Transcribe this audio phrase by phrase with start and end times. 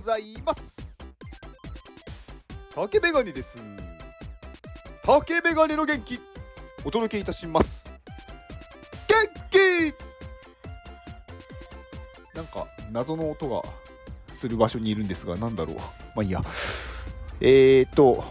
[0.00, 0.78] ございます
[2.74, 3.58] 竹メガネです
[5.04, 6.18] 竹メガネの元気
[6.86, 7.84] お届けいたします
[9.06, 9.94] 元気
[12.34, 13.62] なんか謎の音が
[14.32, 15.76] する場所にいるんですが何だろう。
[15.76, 15.82] ま
[16.20, 16.40] あいいや。
[17.42, 18.24] えーと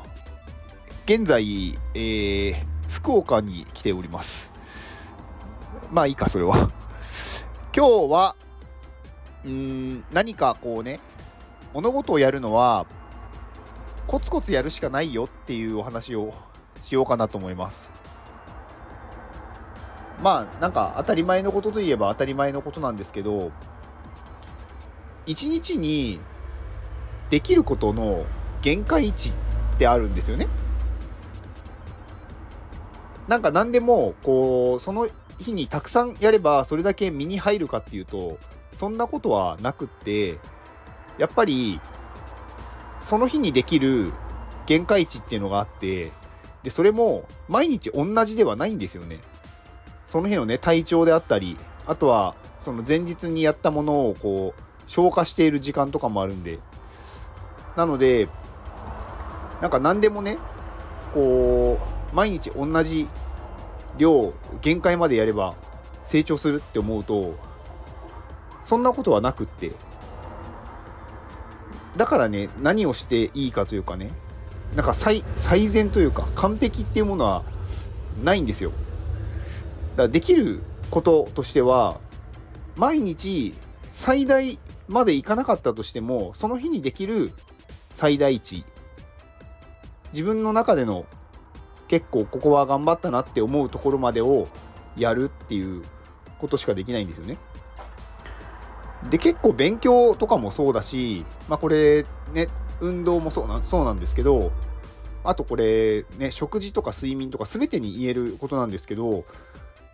[1.05, 2.55] 現在、えー、
[2.89, 4.51] 福岡に来ております。
[5.91, 6.71] まあいいかそれは。
[7.77, 8.35] 今日は
[9.45, 10.99] うーん何かこうね
[11.73, 12.85] 物事をやるのは
[14.07, 16.33] コツコツやるしかないよっていうお話を
[16.81, 17.91] しようかなと思います。
[20.21, 23.51] まあなんか当たり前のことといえば当たり前のことなんですけど
[25.25, 26.19] 一日に
[27.29, 28.25] できることの
[28.61, 29.33] 限界値っ
[29.77, 30.47] てあるんですよね。
[33.27, 35.07] なんか何でもこうその
[35.37, 38.39] 日にたくさんやればそれだけ身に入るかっていうと
[38.73, 40.39] そんなことはなくって
[41.19, 41.79] やっぱり
[43.01, 44.11] その日にできる
[44.65, 46.11] 限界値っていうのがあって
[46.63, 49.19] でそれも毎日同じではないんですよね。
[50.07, 56.59] その日のね体調であったりあとはその前日にやったものをこう消化している時間とかもあるんで。
[57.75, 58.27] なので
[59.61, 60.37] なんか何でもね
[61.13, 61.79] こ
[62.11, 63.07] う毎日同じ
[63.97, 65.55] 量限界までやれば
[66.05, 67.35] 成長するって思うと
[68.61, 69.71] そんなことはなくって。
[71.99, 74.09] だからね何をしていいかというかね
[74.73, 75.21] なんか最
[75.67, 77.43] 善というか完璧っていうものは
[78.23, 80.61] ないんですよだからできる
[80.91, 81.99] こととしては
[82.77, 83.53] 毎日
[83.89, 84.57] 最大
[84.87, 87.33] までいかなかったとしてもその日にできる
[87.95, 88.63] 最大値
[90.13, 91.05] 自分の中での
[91.89, 94.47] 結構ここは頑張ったなって思うところまでを
[94.95, 95.83] やるっていう
[96.37, 97.37] ことしかできないんですよね。
[99.09, 102.49] で結構勉強とかもそうだし、まあ、これね
[102.81, 104.51] 運動もそうなそうなんですけど
[105.23, 109.25] あとこれね食事とか睡眠とか全てに言えることなんですけど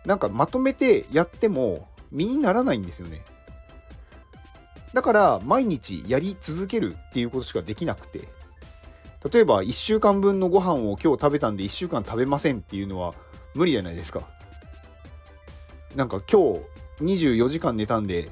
[0.04, 3.24] なんかまとめてやっても身にならないんですよね。
[4.92, 8.28] だから毎日やり続けるっていうことしかできなくて
[9.30, 13.12] 例えば1週間分のご飯を今日食べたんで1週間食べませんっていうのは
[13.54, 14.22] 無理じゃないですか。
[15.94, 16.60] なんか今日
[17.02, 18.30] 24時間寝たんで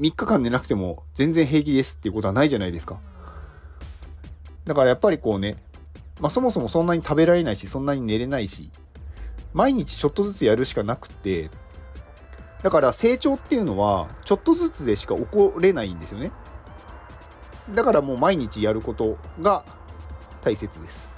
[0.00, 2.98] 3日間寝なくても全然平気ですっていうことはないじゃないですか。
[4.64, 5.56] だからやっぱりこうね、
[6.20, 8.70] まあ、そもそもそんなに食べられないしそんなに寝れないし
[9.52, 11.50] 毎日ちょっとずつやるしかなくて
[12.62, 16.30] だから成長っていうのはちょっとずつでしか起これないんですよね。
[17.74, 19.64] だからもう毎日やることが
[20.42, 21.12] 大切です。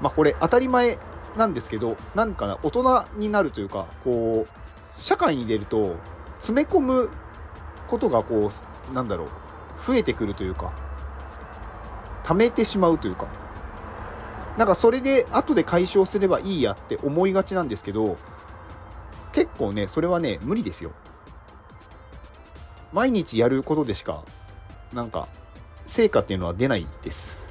[0.00, 0.98] まあこれ当たり前
[1.36, 5.96] なんですけどなんか大人になるというかこう社会に出ると
[6.38, 7.10] 詰め込む
[7.90, 8.50] ことがこ
[8.90, 9.28] うなんだろう
[9.84, 10.72] 増えてくるというか
[12.24, 13.26] 溜めてしまうというか。
[14.58, 18.18] なんかそれで後で解消すればいいやって思いがちなんですけど
[19.32, 20.90] 結構ねそれはね無理ですよ。
[22.92, 24.24] 毎日やることでしか
[24.92, 25.28] なんか
[25.86, 27.46] 成果っていうのは出ないです。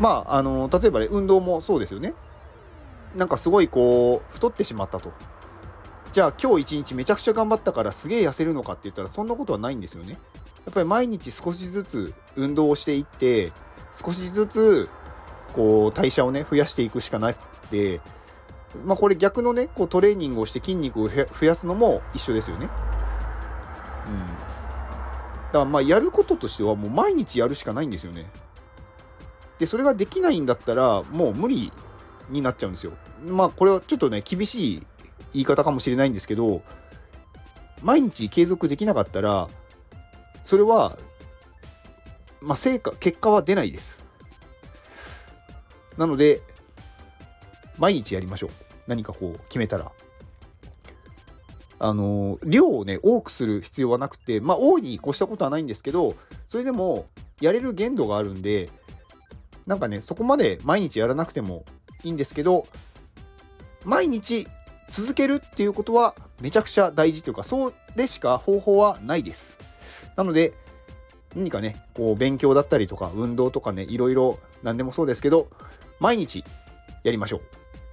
[0.00, 2.14] まああの例えばね運動もそうですよね。
[3.14, 5.12] なんかすごいこう太ってしまったと。
[6.14, 10.12] じゃあ今日一日めちゃくちゃ頑張ったからすげえ痩せるのかって言ったらそんなことはないんですよね。
[10.12, 13.50] やっぱり毎日少しずつ運動をしていって
[13.92, 14.88] 少しずつ
[15.54, 18.00] こう代謝をね増やしていくしかなくて
[18.86, 22.68] まあこれ逆のねこうトレーニングをして筋肉を増やすのも一緒ですよね。
[24.06, 24.18] うん。
[24.28, 24.32] だ
[25.54, 28.30] からまあやることとしてはもう毎日やるしかないんですよね。
[29.58, 31.72] でそれができないんだったらもう無理
[32.30, 32.92] になっちゃうんですよ。
[33.26, 34.86] まあこれはちょっとね厳しい
[35.34, 36.62] 言い方かもしれないんですけど
[37.82, 39.48] 毎日継続できなかったら
[40.44, 40.96] それは
[42.40, 44.04] まあ成果結果は出ないです。
[45.96, 46.42] なので
[47.78, 48.50] 毎日やりましょう。
[48.86, 49.90] 何かこう決めたら。
[51.80, 56.14] あの量をね多くする必要はなくてまあ大いに越したことはないんですけど
[56.48, 57.06] それでも
[57.40, 58.70] やれる限度があるんで
[59.66, 61.64] なんかねそこまで毎日やらなくても
[62.02, 62.66] いいんですけど
[63.84, 64.46] 毎日
[64.88, 69.58] 続けるっていうことはめちゃくちゃ大事というかそれしか方法はないです。
[70.16, 70.52] なので
[71.34, 75.48] 何かねこう勉強だったりとか運動とかねいろいろ何でもそうですけど
[76.00, 76.44] 毎日
[77.02, 77.40] やりましょう。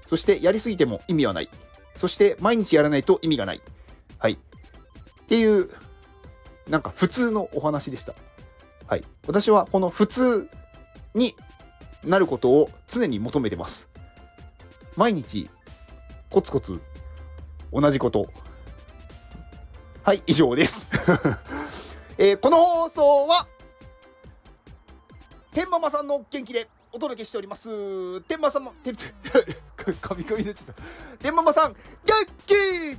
[0.08, 1.50] そしてやりすぎても意味はない。
[1.96, 3.62] そして毎日やらないと意味がない。
[4.18, 4.34] はい。
[4.34, 5.70] っていう
[6.68, 8.14] なんか普通のお話でした。
[8.88, 9.04] はい。
[9.26, 10.50] 私はこの普通
[11.14, 11.36] に
[12.04, 13.88] なることを常に求めてます。
[14.96, 15.50] 毎日
[16.32, 16.80] コツコツ
[17.74, 18.30] 同じこと。
[20.02, 20.88] はい以上です。
[22.18, 23.48] えー、この放送は
[25.52, 28.22] 天ママさんの元気でお届けしております。
[28.22, 28.96] 天マさんも 天
[29.76, 30.82] カミカミでちょっと
[31.20, 31.80] 天ママさん元
[32.48, 32.98] 気！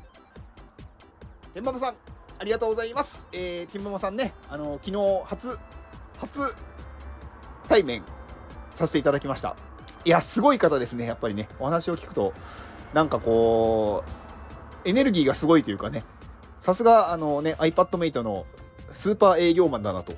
[1.55, 1.95] 天ママさん
[2.39, 3.27] ありがとうございます。
[3.33, 5.59] えー、天ママさんねあの昨日初
[6.19, 6.55] 初
[7.67, 8.05] 対面
[8.75, 9.57] させていただきました。
[10.05, 11.49] いやすごい方ですねやっぱりね。
[11.59, 12.35] お話を聞くと
[12.93, 14.05] なんかこ
[14.85, 16.05] うエネルギーがすごいというかね。
[16.61, 18.47] さすがあのね iPadMate の
[18.93, 20.15] スーパー営業マンだなと。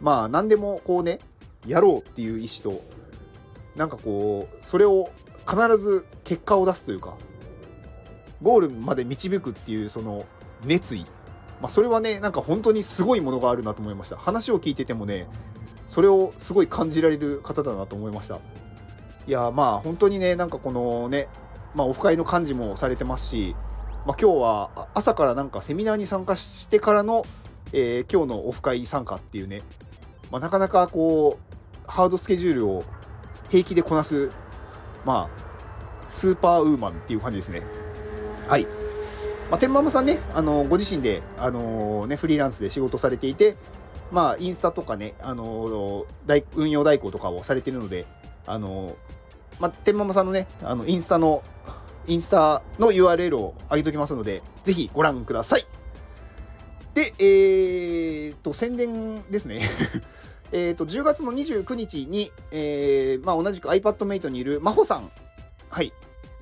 [0.00, 1.18] まあ何でもこうね
[1.66, 2.82] やろうっていう意思と
[3.76, 5.10] なんかこうそれを
[5.48, 7.14] 必ず結果を出すというか
[8.42, 10.24] ゴールまで導くっていうその
[10.64, 11.04] 熱意。
[11.60, 14.16] まあ、それはねなんか本当にすごいものがあるなと思いました。
[14.16, 15.26] 話を聞いててもね
[15.86, 18.40] それをすごい感じられる方だなと思いました。
[19.26, 21.28] いやまあ本当にねなんかこのね
[21.74, 23.56] まあオフ会の幹事もされてますし、
[24.06, 27.24] まあ、今日は朝からなんかセミナーに参加してからの、
[27.72, 29.62] えー、今日のオフ会参加っていうね、
[30.30, 32.84] まあ、なかなかこうハードスケジュールを
[33.50, 34.30] 平気でこなす
[35.04, 35.46] まあ
[36.08, 37.62] スーパーウーマンっていう感じですね。
[38.48, 38.64] はい。
[39.50, 43.56] まあ、天満さんね、あのご自身で、あのね、フリーランスで仕事されていて、
[44.10, 48.06] まあ、インスタとかね、あのー、運用代行とかをされているので、
[48.46, 48.94] あのー、
[49.58, 51.42] まあ、天ママさんのね、あの、インスタの、
[52.06, 55.66] インスタの URL を上げておきますので、ぜひご覧ください。
[56.94, 59.68] で、えーと、宣伝ですね。
[60.52, 65.10] えっと、10月の29日に、えー、まあ、同じく iPadMate にいる真帆さん、
[65.68, 65.92] はい、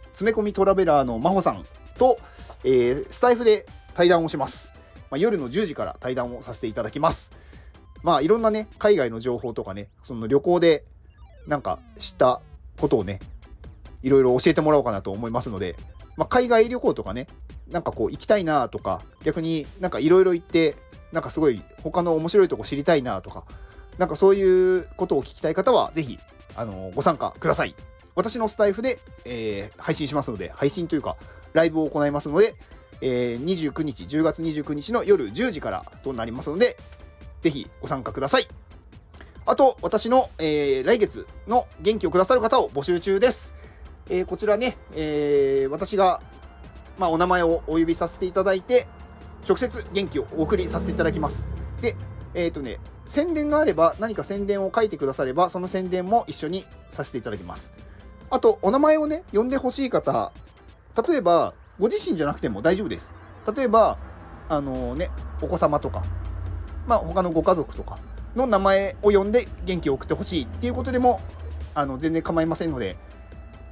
[0.08, 1.64] 詰め込みトラベラーの真帆さん
[1.96, 2.18] と、
[2.64, 4.70] えー、スタイフで対談をします。
[5.10, 7.30] まあ、夜の10時から対談をさせていただきます。
[8.04, 10.84] まあいろんなね、海外の情報とかね、その旅行で
[11.46, 12.42] なんか知った
[12.78, 13.20] ことをね、
[14.02, 15.76] いろいろ教えてもらおうかなと思いますので、
[16.16, 17.26] まあ、海外旅行とかね、
[17.70, 20.76] なんかこう行きたいなとか、逆になんかいろいろ行って、
[21.12, 23.44] なんかすごい他の面白いとこ知りたいなとか、
[23.98, 26.18] なんかそういうことを聞きたい方は、ぜひ、
[26.56, 27.74] あのご参加ください。
[28.14, 31.16] 私のスタイフで、えー、配信しますので、配信というか、
[31.52, 32.54] ライブを行いますので、
[33.00, 36.76] えー、29日、10月29日の夜10時からとなりますので、
[37.40, 38.48] ぜひご参加ください。
[39.46, 43.52] あと、私の、えー、来月の元気をくださる方を募集中です。
[44.08, 46.22] えー、こちらね、えー、私が、
[46.98, 48.86] まあ、お名前をお呼びさせていただいて、
[49.46, 51.46] 直接元気をお送りさせていただきます。
[51.82, 51.94] で、
[52.32, 57.70] えっ、とね、宣伝があれば、何か宣伝を書いてくだされば、その宣伝も一緒にさせていただきます。
[58.30, 60.32] あと、お名前をね、呼んでほしい方、
[61.06, 63.12] 例えば、ご自身じゃなくても大丈夫です。
[63.54, 63.98] 例えば、
[64.48, 65.10] あのね、
[65.42, 66.02] お子様とか、
[66.86, 67.98] まあ、他のご家族とか
[68.34, 71.20] の名前を呼んで元気を送ってほしいっていうことでも
[71.74, 72.96] あの全然構いませんので、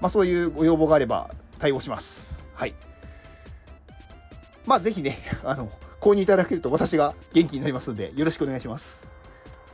[0.01, 2.35] まあ、そういうご要望があれば対応します。
[2.55, 2.75] はい。
[4.67, 5.71] まあ、ぜひね、 あの、
[6.01, 9.07] 購入いただけると私が元気になりますので、よろしくお願いします。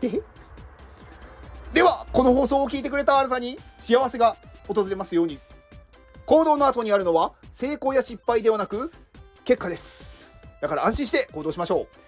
[0.01, 0.23] で、
[1.73, 4.37] では、この放送を聞いてくれたあなたに幸せが
[4.67, 5.39] 訪れますように。
[6.27, 8.93] 行動の後にあるのは成功や失敗ではなく
[9.45, 10.31] 結果です。
[10.61, 12.08] だから安心して行動しましょう。